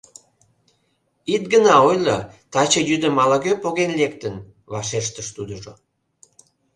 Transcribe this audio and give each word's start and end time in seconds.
—Ит 1.33 1.43
гына 1.53 1.75
ойло, 1.89 2.17
таче 2.53 2.81
йӱдым 2.89 3.15
ала-кӧ 3.23 3.53
поген 3.63 3.91
лектын,— 3.99 4.35
вашештыш 4.71 5.27
тудыжо. 5.35 5.73